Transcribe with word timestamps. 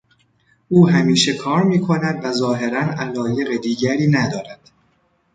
او 0.69 0.89
همیشه 0.89 1.33
کار 1.33 1.63
میکند 1.63 2.25
و 2.25 2.31
ظاهرا 2.31 2.81
علایق 2.81 3.57
دیگری 3.61 4.07
ندارد. 4.07 4.71